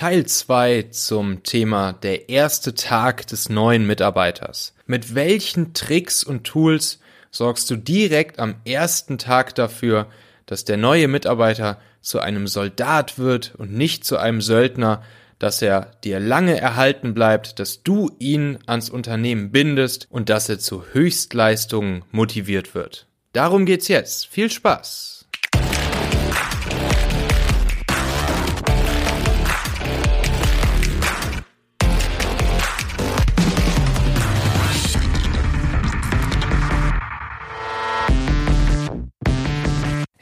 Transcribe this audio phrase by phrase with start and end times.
[0.00, 4.72] Teil 2 zum Thema der erste Tag des neuen Mitarbeiters.
[4.86, 10.06] Mit welchen Tricks und Tools sorgst du direkt am ersten Tag dafür,
[10.46, 15.02] dass der neue Mitarbeiter zu einem Soldat wird und nicht zu einem Söldner,
[15.38, 20.58] dass er dir lange erhalten bleibt, dass du ihn ans Unternehmen bindest und dass er
[20.58, 23.06] zu Höchstleistungen motiviert wird.
[23.34, 24.28] Darum geht's jetzt.
[24.28, 25.19] Viel Spaß!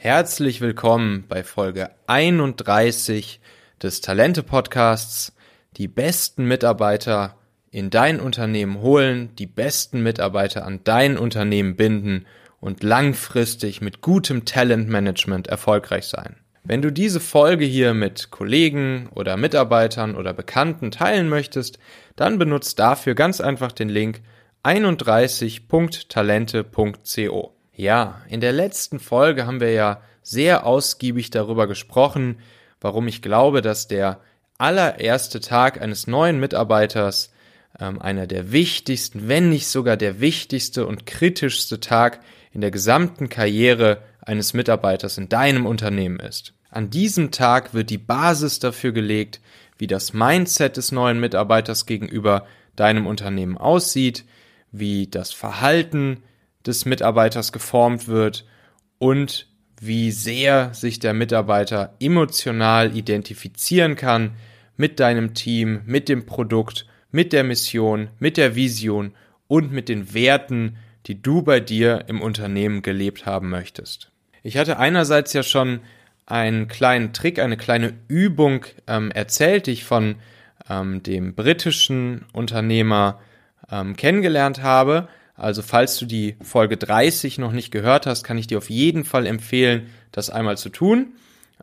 [0.09, 3.39] Herzlich willkommen bei Folge 31
[3.79, 5.35] des Talente Podcasts.
[5.77, 7.35] Die besten Mitarbeiter
[7.69, 12.25] in dein Unternehmen holen, die besten Mitarbeiter an dein Unternehmen binden
[12.59, 16.37] und langfristig mit gutem Talentmanagement erfolgreich sein.
[16.63, 21.77] Wenn du diese Folge hier mit Kollegen oder Mitarbeitern oder Bekannten teilen möchtest,
[22.15, 24.21] dann benutzt dafür ganz einfach den Link
[24.63, 27.58] 31.talente.co.
[27.79, 32.39] Ja, in der letzten Folge haben wir ja sehr ausgiebig darüber gesprochen,
[32.81, 34.19] warum ich glaube, dass der
[34.57, 37.31] allererste Tag eines neuen Mitarbeiters
[37.79, 42.19] ähm, einer der wichtigsten, wenn nicht sogar der wichtigste und kritischste Tag
[42.51, 46.51] in der gesamten Karriere eines Mitarbeiters in deinem Unternehmen ist.
[46.69, 49.39] An diesem Tag wird die Basis dafür gelegt,
[49.77, 54.25] wie das Mindset des neuen Mitarbeiters gegenüber deinem Unternehmen aussieht,
[54.69, 56.23] wie das Verhalten
[56.65, 58.45] des Mitarbeiters geformt wird
[58.97, 59.47] und
[59.81, 64.31] wie sehr sich der Mitarbeiter emotional identifizieren kann
[64.75, 69.13] mit deinem Team, mit dem Produkt, mit der Mission, mit der Vision
[69.47, 74.11] und mit den Werten, die du bei dir im Unternehmen gelebt haben möchtest.
[74.43, 75.79] Ich hatte einerseits ja schon
[76.25, 80.15] einen kleinen Trick, eine kleine Übung ähm, erzählt, die ich von
[80.69, 83.19] ähm, dem britischen Unternehmer
[83.71, 85.07] ähm, kennengelernt habe.
[85.39, 89.05] Also falls du die Folge 30 noch nicht gehört hast, kann ich dir auf jeden
[89.05, 91.13] Fall empfehlen, das einmal zu tun.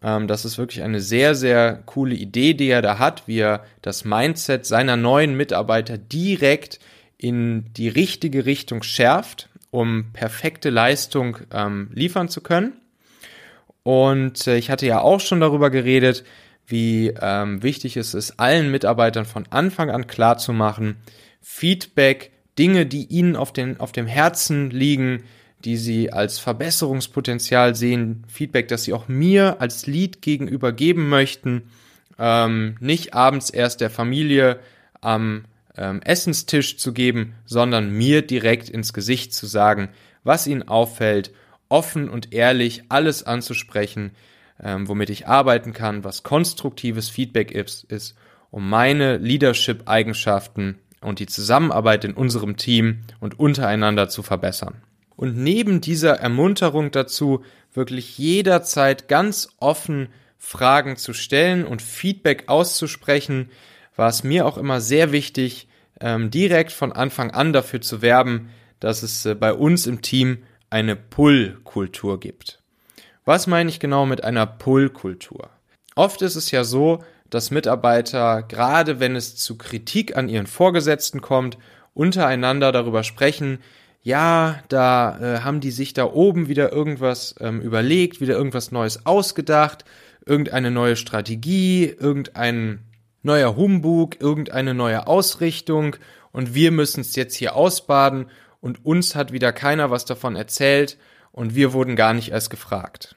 [0.02, 3.64] Ähm, das ist wirklich eine sehr, sehr coole Idee, die er da hat, wie er
[3.82, 6.80] das Mindset seiner neuen Mitarbeiter direkt
[7.18, 12.74] in die richtige Richtung schärft, um perfekte Leistung ähm, liefern zu können.
[13.82, 16.24] Und äh, ich hatte ja auch schon darüber geredet,
[16.66, 20.96] wie ähm, wichtig es ist, allen Mitarbeitern von Anfang an klar zu machen,
[21.40, 25.24] Feedback Dinge, die ihnen auf, den, auf dem Herzen liegen,
[25.64, 31.64] die sie als Verbesserungspotenzial sehen, Feedback, das sie auch mir als Lead gegenüber geben möchten,
[32.18, 34.60] ähm, nicht abends erst der Familie
[35.00, 35.44] am
[35.76, 39.88] ähm, Essenstisch zu geben, sondern mir direkt ins Gesicht zu sagen,
[40.24, 41.32] was ihnen auffällt,
[41.68, 44.12] offen und ehrlich alles anzusprechen,
[44.62, 48.16] ähm, womit ich arbeiten kann, was konstruktives Feedback ist, ist
[48.50, 54.82] um meine Leadership-Eigenschaften und die Zusammenarbeit in unserem Team und untereinander zu verbessern.
[55.14, 63.50] Und neben dieser Ermunterung dazu, wirklich jederzeit ganz offen Fragen zu stellen und Feedback auszusprechen,
[63.94, 65.68] war es mir auch immer sehr wichtig,
[66.00, 68.50] ähm, direkt von Anfang an dafür zu werben,
[68.80, 72.60] dass es äh, bei uns im Team eine Pull-Kultur gibt.
[73.24, 75.50] Was meine ich genau mit einer Pull-Kultur?
[75.94, 81.20] Oft ist es ja so, dass Mitarbeiter, gerade wenn es zu Kritik an ihren Vorgesetzten
[81.20, 81.58] kommt,
[81.94, 83.58] untereinander darüber sprechen,
[84.02, 89.04] ja, da äh, haben die sich da oben wieder irgendwas ähm, überlegt, wieder irgendwas Neues
[89.04, 89.84] ausgedacht,
[90.24, 92.84] irgendeine neue Strategie, irgendein
[93.24, 95.96] neuer Humbug, irgendeine neue Ausrichtung
[96.30, 98.26] und wir müssen es jetzt hier ausbaden
[98.60, 100.98] und uns hat wieder keiner was davon erzählt
[101.32, 103.15] und wir wurden gar nicht erst gefragt.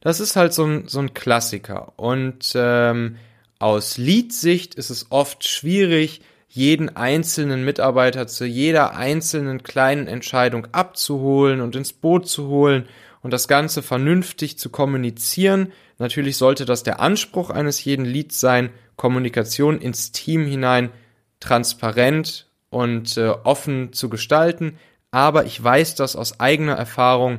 [0.00, 1.92] Das ist halt so ein, so ein Klassiker.
[1.96, 3.16] Und ähm,
[3.58, 11.60] aus Lead-Sicht ist es oft schwierig, jeden einzelnen Mitarbeiter zu jeder einzelnen kleinen Entscheidung abzuholen
[11.60, 12.88] und ins Boot zu holen
[13.22, 15.72] und das Ganze vernünftig zu kommunizieren.
[15.98, 20.90] Natürlich sollte das der Anspruch eines jeden Leads sein, Kommunikation ins Team hinein
[21.38, 24.78] transparent und äh, offen zu gestalten.
[25.10, 27.38] Aber ich weiß das aus eigener Erfahrung,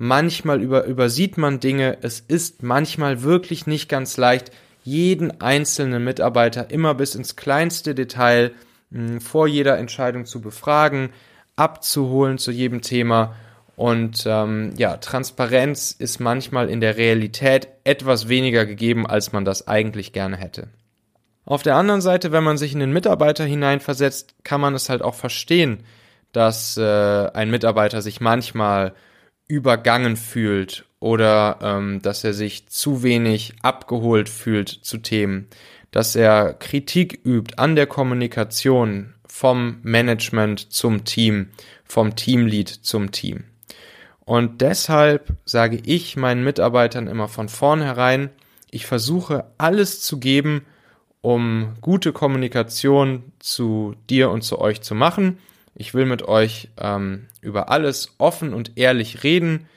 [0.00, 4.50] manchmal über, übersieht man Dinge, es ist manchmal wirklich nicht ganz leicht,
[4.82, 8.52] jeden einzelnen Mitarbeiter immer bis ins kleinste Detail
[8.88, 11.10] mh, hm, vor jeder Entscheidung zu befragen,
[11.54, 13.36] abzuholen zu jedem Thema.
[13.76, 19.68] Und ähm, ja, Transparenz ist manchmal in der Realität etwas weniger gegeben, als man das
[19.68, 20.68] eigentlich gerne hätte.
[21.44, 25.02] Auf der anderen Seite, wenn man sich in den Mitarbeiter hineinversetzt, kann man es halt
[25.02, 25.82] auch verstehen,
[26.32, 26.82] dass äh,
[27.34, 28.94] ein Mitarbeiter sich manchmal
[29.50, 35.48] übergangen fühlt oder ähm, dass er sich zu wenig abgeholt fühlt zu Themen,
[35.90, 41.48] dass er Kritik übt an der Kommunikation vom Management zum Team,
[41.84, 43.44] vom Teamlead zum Team.
[44.24, 48.30] Und deshalb sage ich meinen Mitarbeitern immer von vornherein,
[48.70, 50.64] ich versuche alles zu geben,
[51.22, 55.38] um gute Kommunikation zu dir und zu euch zu machen.
[55.74, 59.68] Ich will mit euch ähm, über alles offen und ehrlich reden,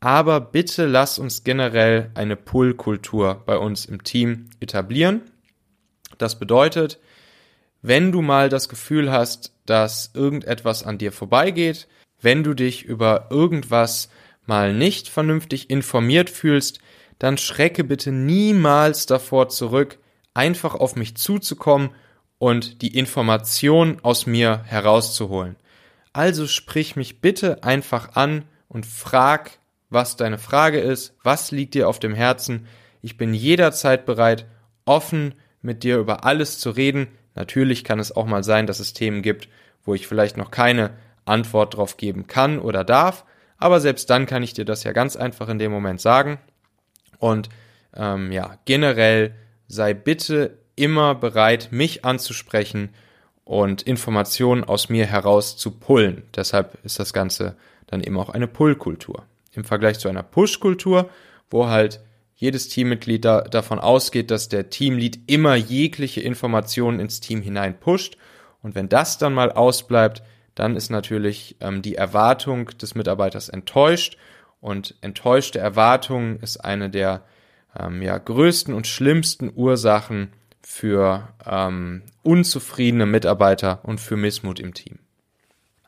[0.00, 5.22] aber bitte lass uns generell eine Pull-Kultur bei uns im Team etablieren.
[6.18, 6.98] Das bedeutet,
[7.82, 11.88] wenn du mal das Gefühl hast, dass irgendetwas an dir vorbeigeht,
[12.20, 14.10] wenn du dich über irgendwas
[14.46, 16.80] mal nicht vernünftig informiert fühlst,
[17.18, 19.98] dann schrecke bitte niemals davor zurück,
[20.34, 21.90] einfach auf mich zuzukommen
[22.40, 25.56] und die Information aus mir herauszuholen.
[26.14, 29.58] Also sprich mich bitte einfach an und frag,
[29.90, 32.66] was deine Frage ist, was liegt dir auf dem Herzen.
[33.02, 34.46] Ich bin jederzeit bereit,
[34.86, 37.08] offen mit dir über alles zu reden.
[37.34, 39.50] Natürlich kann es auch mal sein, dass es Themen gibt,
[39.84, 40.92] wo ich vielleicht noch keine
[41.26, 43.26] Antwort drauf geben kann oder darf,
[43.58, 46.38] aber selbst dann kann ich dir das ja ganz einfach in dem Moment sagen.
[47.18, 47.50] Und
[47.94, 49.34] ähm, ja, generell
[49.68, 52.88] sei bitte immer bereit, mich anzusprechen
[53.44, 56.22] und Informationen aus mir heraus zu pullen.
[56.34, 57.56] Deshalb ist das Ganze
[57.86, 59.24] dann eben auch eine Pull-Kultur.
[59.52, 61.10] Im Vergleich zu einer Push-Kultur,
[61.50, 62.00] wo halt
[62.36, 68.16] jedes Teammitglied da, davon ausgeht, dass der Teamlead immer jegliche Informationen ins Team hinein pusht.
[68.62, 70.22] Und wenn das dann mal ausbleibt,
[70.54, 74.16] dann ist natürlich ähm, die Erwartung des Mitarbeiters enttäuscht.
[74.60, 77.22] Und enttäuschte Erwartung ist eine der
[77.78, 80.32] ähm, ja, größten und schlimmsten Ursachen
[80.62, 84.98] für ähm, unzufriedene Mitarbeiter und für Missmut im Team.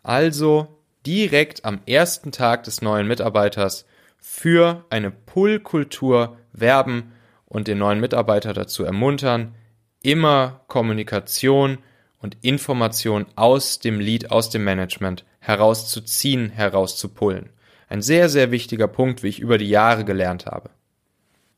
[0.02, 3.86] Also direkt am ersten Tag des neuen Mitarbeiters
[4.18, 7.12] für eine Pull-Kultur werben
[7.46, 9.54] und den neuen Mitarbeiter dazu ermuntern,
[10.02, 11.78] immer Kommunikation
[12.20, 17.50] und Information aus dem Lead, aus dem Management herauszuziehen, herauszupullen.
[17.88, 20.70] Ein sehr, sehr wichtiger Punkt, wie ich über die Jahre gelernt habe.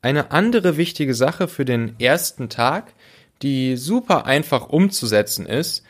[0.01, 2.93] Eine andere wichtige Sache für den ersten Tag,
[3.45, 5.83] die super einfach umzusetzen ist,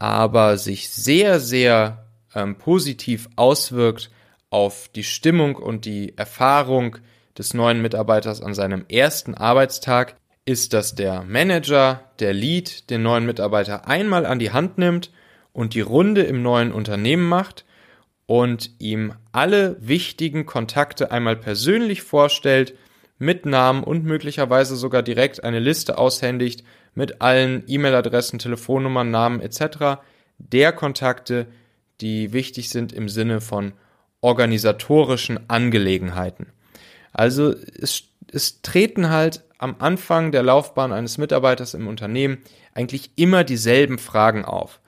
[0.00, 4.10] aber sich sehr, sehr ähm, positiv auswirkt
[4.50, 6.96] auf die Stimmung und die Erfahrung
[7.38, 10.16] des neuen Mitarbeiters an seinem ersten Arbeitstag
[10.46, 15.12] ist, dass der Manager, der Lead, den neuen Mitarbeiter einmal an die Hand nimmt
[15.52, 17.64] und die Runde im neuen Unternehmen macht
[18.26, 22.74] und ihm alle wichtigen Kontakte einmal persönlich vorstellt,
[23.18, 26.64] mit Namen und möglicherweise sogar direkt eine Liste aushändigt
[26.96, 30.00] mit allen E-Mail-Adressen, Telefonnummern, Namen etc.
[30.38, 31.46] der Kontakte,
[32.00, 33.72] die wichtig sind im Sinne von
[34.20, 36.48] organisatorischen Angelegenheiten.
[37.12, 42.38] Also es, es treten halt am Anfang der Laufbahn eines Mitarbeiters im Unternehmen
[42.74, 44.80] eigentlich immer dieselben Fragen auf.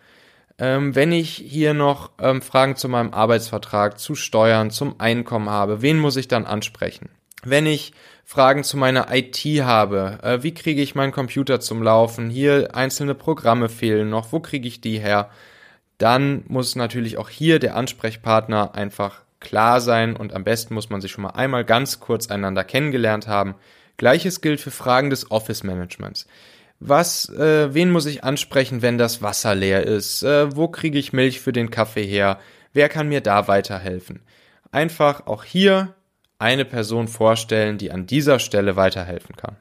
[0.58, 5.82] Ähm, wenn ich hier noch ähm, Fragen zu meinem Arbeitsvertrag, zu Steuern, zum Einkommen habe,
[5.82, 7.10] wen muss ich dann ansprechen?
[7.44, 7.92] Wenn ich
[8.30, 13.14] Fragen zu meiner IT habe, äh, wie kriege ich meinen Computer zum Laufen, hier einzelne
[13.14, 15.30] Programme fehlen noch, wo kriege ich die her?
[15.96, 21.00] Dann muss natürlich auch hier der Ansprechpartner einfach klar sein und am besten muss man
[21.00, 23.54] sich schon mal einmal ganz kurz einander kennengelernt haben.
[23.96, 26.26] Gleiches gilt für Fragen des Office Managements.
[26.80, 30.22] Was, äh, wen muss ich ansprechen, wenn das Wasser leer ist?
[30.22, 32.38] Äh, wo kriege ich Milch für den Kaffee her?
[32.74, 34.20] Wer kann mir da weiterhelfen?
[34.70, 35.94] Einfach auch hier
[36.38, 39.56] eine Person vorstellen, die an dieser Stelle weiterhelfen kann.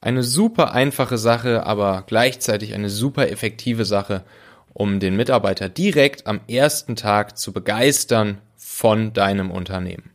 [0.00, 4.24] Eine super einfache Sache, aber gleichzeitig eine super effektive Sache,
[4.72, 10.10] um den Mitarbeiter direkt am ersten Tag zu begeistern von deinem Unternehmen.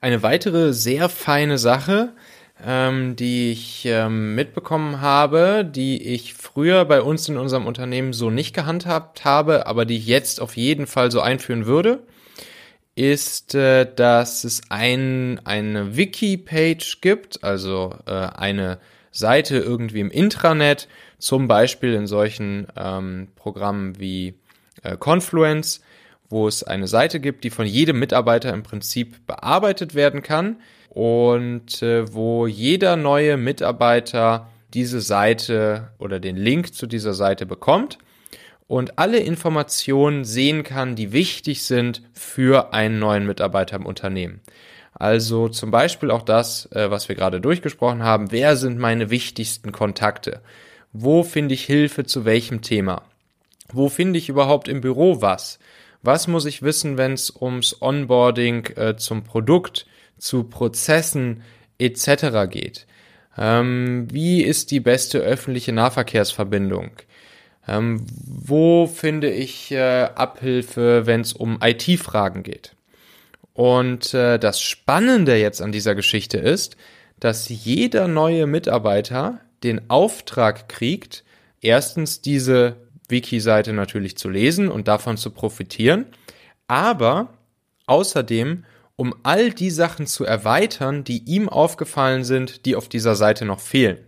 [0.00, 2.12] Eine weitere sehr feine Sache,
[2.64, 8.30] ähm, die ich ähm, mitbekommen habe, die ich früher bei uns in unserem Unternehmen so
[8.30, 12.00] nicht gehandhabt habe, aber die ich jetzt auf jeden Fall so einführen würde,
[12.94, 18.78] ist, äh, dass es ein, eine Wiki-Page gibt, also äh, eine
[19.10, 24.34] Seite irgendwie im Intranet, zum Beispiel in solchen ähm, Programmen wie
[24.82, 25.80] äh, Confluence,
[26.28, 30.56] wo es eine Seite gibt, die von jedem Mitarbeiter im Prinzip bearbeitet werden kann
[30.88, 37.98] und äh, wo jeder neue Mitarbeiter diese Seite oder den Link zu dieser Seite bekommt
[38.66, 44.40] und alle Informationen sehen kann, die wichtig sind für einen neuen Mitarbeiter im Unternehmen.
[44.94, 48.30] Also zum Beispiel auch das, äh, was wir gerade durchgesprochen haben.
[48.30, 50.42] Wer sind meine wichtigsten Kontakte?
[50.92, 53.02] Wo finde ich Hilfe zu welchem Thema?
[53.72, 55.58] Wo finde ich überhaupt im Büro was?
[56.02, 59.86] Was muss ich wissen, wenn es ums Onboarding äh, zum Produkt,
[60.22, 61.42] zu Prozessen
[61.78, 62.48] etc.
[62.48, 62.86] geht.
[63.36, 66.92] Ähm, wie ist die beste öffentliche Nahverkehrsverbindung?
[67.66, 72.74] Ähm, wo finde ich äh, Abhilfe, wenn es um IT-Fragen geht?
[73.54, 76.76] Und äh, das Spannende jetzt an dieser Geschichte ist,
[77.20, 81.22] dass jeder neue Mitarbeiter den Auftrag kriegt,
[81.60, 82.76] erstens diese
[83.08, 86.06] Wiki-Seite natürlich zu lesen und davon zu profitieren,
[86.66, 87.34] aber
[87.86, 88.64] außerdem
[88.96, 93.60] um all die Sachen zu erweitern, die ihm aufgefallen sind, die auf dieser Seite noch
[93.60, 93.98] fehlen.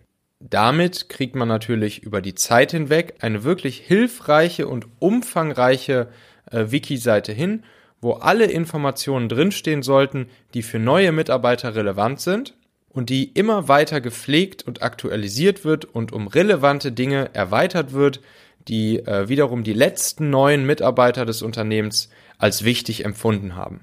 [0.50, 6.08] Damit kriegt man natürlich über die Zeit hinweg eine wirklich hilfreiche und umfangreiche
[6.50, 7.62] äh, Wiki-Seite hin,
[8.02, 12.54] wo alle Informationen drinstehen sollten, die für neue Mitarbeiter relevant sind
[12.90, 18.20] und die immer weiter gepflegt und aktualisiert wird und um relevante Dinge erweitert wird,
[18.68, 23.80] die äh, wiederum die letzten neuen Mitarbeiter des Unternehmens als wichtig empfunden haben.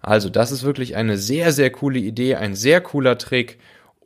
[0.00, 3.58] Also das ist wirklich eine sehr, sehr coole Idee, ein sehr cooler Trick,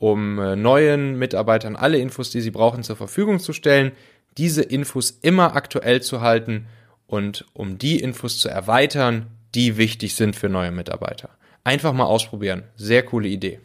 [0.05, 3.93] um äh, neuen Mitarbeitern alle Infos, die sie brauchen, zur Verfügung zu stellen,
[4.37, 6.67] diese Infos immer aktuell zu halten
[7.07, 11.31] und um die Infos zu erweitern, die wichtig sind für neue Mitarbeiter.
[11.65, 12.65] Einfach mal ausprobieren.
[12.77, 13.61] Sehr coole Idee.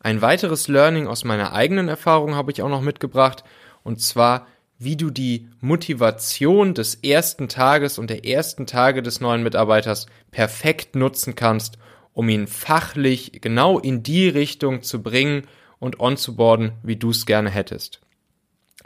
[0.00, 3.44] Ein weiteres Learning aus meiner eigenen Erfahrung habe ich auch noch mitgebracht
[3.84, 4.48] und zwar
[4.80, 10.96] wie du die Motivation des ersten Tages und der ersten Tage des neuen Mitarbeiters perfekt
[10.96, 11.78] nutzen kannst,
[12.18, 15.46] um ihn fachlich genau in die Richtung zu bringen
[15.78, 18.00] und onzuboarden, wie du es gerne hättest.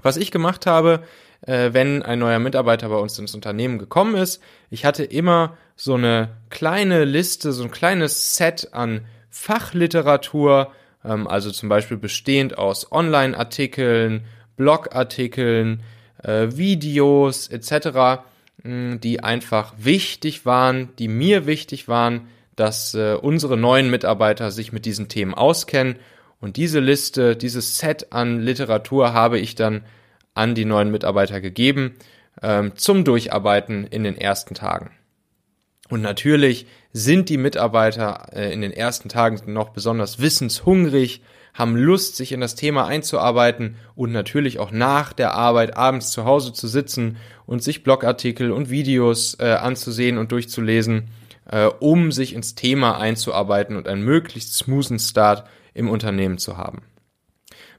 [0.03, 1.03] Was ich gemacht habe,
[1.41, 5.95] äh, wenn ein neuer Mitarbeiter bei uns ins Unternehmen gekommen ist, ich hatte immer so
[5.95, 10.71] eine kleine Liste, so ein kleines Set an Fachliteratur,
[11.03, 14.27] ähm, also zum Beispiel bestehend aus Online-Artikeln,
[14.59, 15.83] Blogartikeln,
[16.23, 18.25] äh, Videos etc.,
[18.65, 24.85] die einfach wichtig waren, die mir wichtig waren, dass äh, unsere neuen Mitarbeiter sich mit
[24.85, 25.97] diesen Themen auskennen.
[26.41, 29.85] Und diese Liste, dieses Set an Literatur habe ich dann
[30.35, 31.95] an die neuen Mitarbeiter gegeben
[32.43, 34.91] ähm, zum Durcharbeiten in den ersten Tagen.
[35.89, 41.23] Und natürlich sind die Mitarbeiter äh, in den ersten Tagen noch besonders wissenshungrig,
[41.55, 46.25] haben Lust, sich in das Thema einzuarbeiten und natürlich auch nach der Arbeit abends zu
[46.25, 51.09] Hause zu sitzen und sich Blogartikel und Videos äh, anzusehen und durchzulesen,
[51.51, 56.83] äh, um sich ins Thema einzuarbeiten und einen möglichst smoothen Start im Unternehmen zu haben.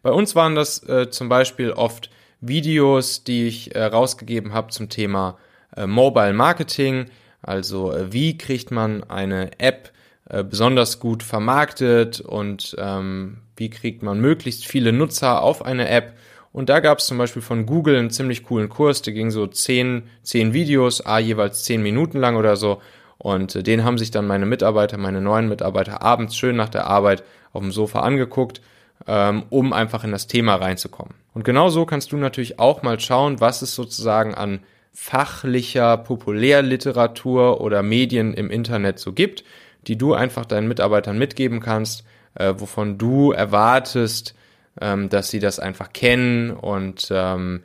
[0.01, 2.09] Bei uns waren das äh, zum Beispiel oft
[2.41, 5.37] Videos, die ich äh, rausgegeben habe zum Thema
[5.75, 7.05] äh, Mobile Marketing,
[7.41, 9.91] also äh, wie kriegt man eine App
[10.29, 16.13] äh, besonders gut vermarktet und ähm, wie kriegt man möglichst viele Nutzer auf eine App.
[16.51, 19.47] Und da gab es zum Beispiel von Google einen ziemlich coolen Kurs, der ging so
[19.47, 22.81] zehn, zehn Videos, a jeweils zehn Minuten lang oder so.
[23.17, 26.87] Und äh, den haben sich dann meine Mitarbeiter, meine neuen Mitarbeiter abends schön nach der
[26.87, 28.61] Arbeit auf dem Sofa angeguckt,
[29.07, 31.13] ähm, um einfach in das Thema reinzukommen.
[31.33, 34.59] Und genau so kannst du natürlich auch mal schauen, was es sozusagen an
[34.93, 39.43] fachlicher Populärliteratur oder Medien im Internet so gibt,
[39.87, 42.03] die du einfach deinen Mitarbeitern mitgeben kannst,
[42.35, 44.35] äh, wovon du erwartest,
[44.79, 47.63] ähm, dass sie das einfach kennen und ähm,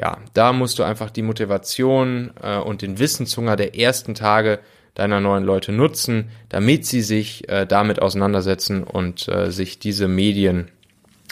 [0.00, 4.60] ja, da musst du einfach die Motivation äh, und den Wissenshunger der ersten Tage
[4.94, 10.70] deiner neuen Leute nutzen, damit sie sich äh, damit auseinandersetzen und äh, sich diese Medien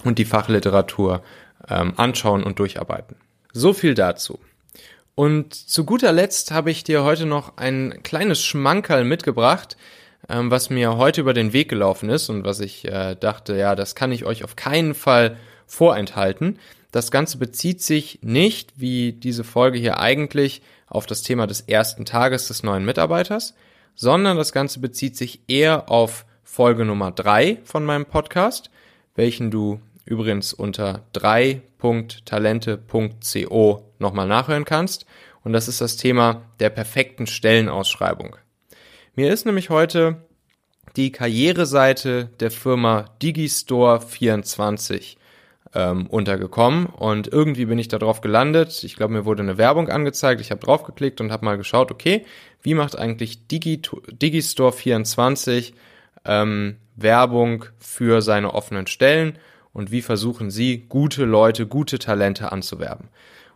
[0.04, 1.22] und die Fachliteratur
[1.68, 3.16] ähm, anschauen und durcharbeiten.
[3.52, 4.38] So viel dazu.
[5.14, 9.76] Und zu guter Letzt habe ich dir heute noch ein kleines Schmankerl mitgebracht,
[10.28, 13.74] ähm, was mir heute über den Weg gelaufen ist und was ich äh, dachte, ja,
[13.74, 15.36] das kann ich euch auf keinen Fall
[15.66, 16.58] vorenthalten.
[16.90, 22.07] Das Ganze bezieht sich nicht, wie diese Folge hier eigentlich, auf das Thema des ersten
[22.07, 23.52] Tages des neuen Mitarbeiters,
[23.95, 28.71] sondern das Ganze bezieht sich eher auf Folge Nummer drei von meinem Podcast,
[29.14, 35.04] welchen du übrigens unter 3.talente.co nochmal nachhören kannst.
[35.45, 38.37] Und das ist das Thema der perfekten Stellenausschreibung.
[39.14, 40.23] Mir ist nämlich heute
[40.97, 45.17] die Karriereseite der Firma Digistore24
[45.75, 48.82] ähm, untergekommen und irgendwie bin ich da gelandet.
[48.84, 50.40] Ich glaube, mir wurde eine Werbung angezeigt.
[50.40, 52.25] Ich habe draufgeklickt und habe mal geschaut, okay,
[52.62, 55.72] wie macht eigentlich Digi Digistore24
[56.25, 59.38] ähm, Werbung für seine offenen Stellen
[59.72, 63.08] und wie versuchen sie, gute Leute, gute Talente anzuwerben.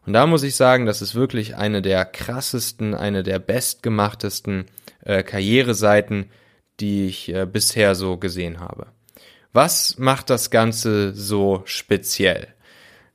[0.04, 4.66] Und da muss ich sagen, das ist wirklich eine der krassesten, eine der bestgemachtesten
[5.04, 6.31] äh, Karriereseiten,
[6.81, 8.87] die ich äh, bisher so gesehen habe.
[9.52, 12.49] Was macht das Ganze so speziell?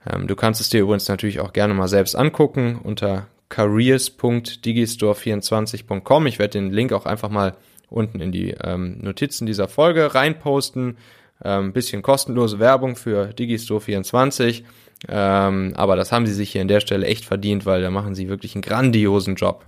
[0.06, 6.28] Ähm, du kannst es dir übrigens natürlich auch gerne mal selbst angucken unter careers.digistore24.com.
[6.28, 7.56] Ich werde den Link auch einfach mal
[7.90, 10.98] unten in die ähm, Notizen dieser Folge reinposten.
[11.44, 14.64] Ähm, bisschen kostenlose Werbung für Digistore24.
[15.08, 18.16] Ähm, aber das haben sie sich hier an der Stelle echt verdient, weil da machen
[18.16, 19.66] sie wirklich einen grandiosen Job.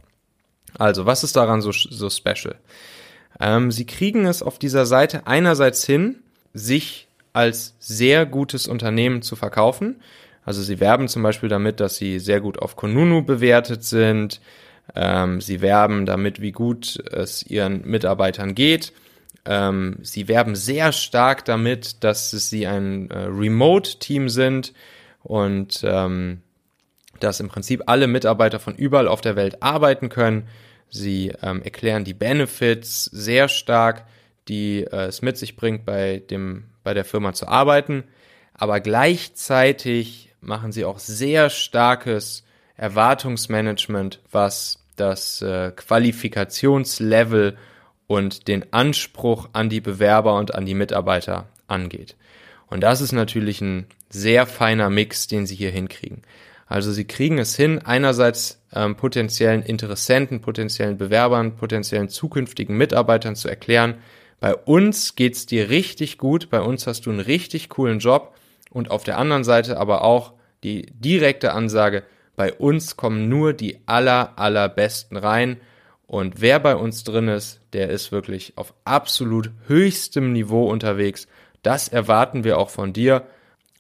[0.77, 2.55] Also, was ist daran so, so special?
[3.39, 6.23] Ähm, sie kriegen es auf dieser Seite einerseits hin,
[6.53, 10.01] sich als sehr gutes Unternehmen zu verkaufen.
[10.44, 14.41] Also sie werben zum Beispiel damit, dass sie sehr gut auf Konunu bewertet sind.
[14.96, 18.94] Ähm, sie werben damit, wie gut es ihren Mitarbeitern geht.
[19.46, 24.74] Ähm, sie werben sehr stark damit, dass sie ein äh, Remote-Team sind
[25.24, 26.41] und ähm,
[27.20, 30.48] dass im Prinzip alle Mitarbeiter von überall auf der Welt arbeiten können.
[30.89, 34.06] Sie ähm, erklären die Benefits sehr stark,
[34.50, 38.03] die äh, es mit sich bringt, bei dem bei der Firma zu arbeiten.
[38.53, 42.44] Aber gleichzeitig machen sie auch sehr starkes
[42.75, 47.58] Erwartungsmanagement, was das äh, Qualifikationslevel
[48.08, 52.15] und den Anspruch an die Bewerber und an die Mitarbeiter angeht.
[52.68, 56.24] Und das ist natürlich ein sehr feiner Mix, den sie hier hinkriegen.
[56.65, 63.48] Also sie kriegen es hin, einerseits ähm, potenziellen Interessenten, potenziellen Bewerbern, potenziellen zukünftigen Mitarbeitern zu
[63.48, 63.96] erklären,
[64.39, 68.36] bei uns geht's dir richtig gut, bei uns hast du einen richtig coolen Job
[68.69, 72.03] und auf der anderen Seite aber auch die direkte Ansage,
[72.36, 75.58] bei uns kommen nur die aller, allerbesten rein
[76.10, 81.27] und wer bei uns drin ist, der ist wirklich auf absolut höchstem Niveau unterwegs.
[81.62, 83.27] Das erwarten wir auch von dir.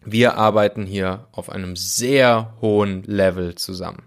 [0.05, 4.03] Wir arbeiten hier auf einem sehr hohen Level zusammen.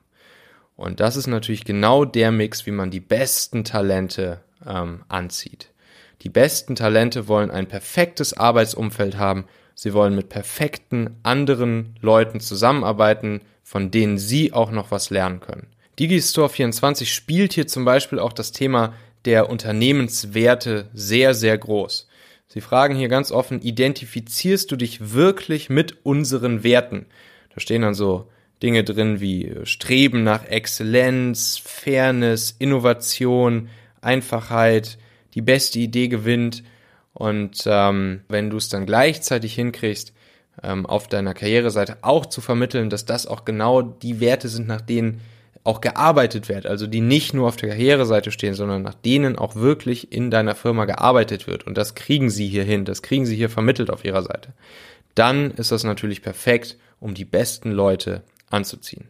[0.76, 5.72] Und das ist natürlich genau der Mix, wie man die besten Talente ähm, anzieht.
[6.22, 9.46] Die besten Talente wollen ein perfektes Arbeitsumfeld haben.
[9.74, 15.66] Sie wollen mit perfekten anderen Leuten zusammenarbeiten, von denen sie auch noch was lernen können.
[15.98, 22.08] Digistore 24 spielt hier zum Beispiel auch das Thema der Unternehmenswerte sehr, sehr groß.
[22.46, 27.06] Sie fragen hier ganz offen, identifizierst du dich wirklich mit unseren Werten?
[27.54, 28.28] Da stehen dann so
[28.62, 33.68] Dinge drin wie Streben nach Exzellenz, Fairness, Innovation,
[34.00, 34.98] Einfachheit,
[35.34, 36.62] die beste Idee gewinnt.
[37.14, 40.12] Und ähm, wenn du es dann gleichzeitig hinkriegst,
[40.62, 44.80] ähm, auf deiner Karriereseite auch zu vermitteln, dass das auch genau die Werte sind, nach
[44.80, 45.20] denen
[45.64, 49.54] auch gearbeitet wird, also die nicht nur auf der Karriereseite stehen, sondern nach denen auch
[49.54, 51.66] wirklich in deiner Firma gearbeitet wird.
[51.66, 54.52] Und das kriegen sie hier hin, das kriegen sie hier vermittelt auf ihrer Seite.
[55.14, 59.06] Dann ist das natürlich perfekt, um die besten Leute anzuziehen.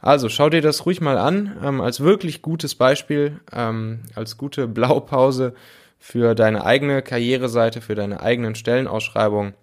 [0.00, 4.66] Also schau dir das ruhig mal an, ähm, als wirklich gutes Beispiel, ähm, als gute
[4.68, 5.54] Blaupause
[5.98, 9.54] für deine eigene Karriereseite, für deine eigenen Stellenausschreibungen.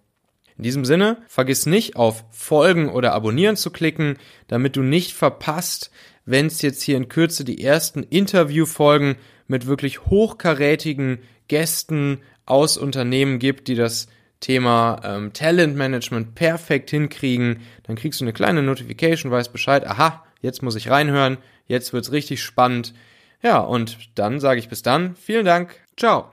[0.58, 4.17] In diesem Sinne, vergiss nicht auf Folgen oder Abonnieren zu klicken,
[4.48, 5.91] damit du nicht verpasst,
[6.26, 9.15] wenn es jetzt hier in Kürze die ersten Interviewfolgen
[9.48, 14.08] mit wirklich hochkarätigen Gästen aus Unternehmen gibt, die das
[14.39, 20.63] Thema ähm, Talentmanagement perfekt hinkriegen, dann kriegst du eine kleine Notification, weißt Bescheid, aha, jetzt
[20.63, 22.93] muss ich reinhören, jetzt wird's richtig spannend.
[23.41, 26.32] Ja, und dann sage ich bis dann, vielen Dank, ciao.